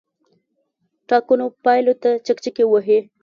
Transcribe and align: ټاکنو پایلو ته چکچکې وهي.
ټاکنو 1.09 1.45
پایلو 1.63 1.93
ته 2.01 2.09
چکچکې 2.25 2.63
وهي. 2.67 2.99